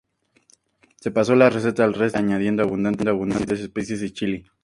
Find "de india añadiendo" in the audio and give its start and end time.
2.17-2.63